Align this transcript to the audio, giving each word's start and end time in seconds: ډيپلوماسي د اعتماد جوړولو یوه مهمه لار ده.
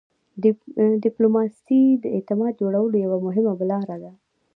ډيپلوماسي 1.03 1.81
د 2.03 2.05
اعتماد 2.15 2.53
جوړولو 2.61 2.95
یوه 3.05 3.17
مهمه 3.25 3.53
لار 3.71 3.85
ده. 4.03 4.11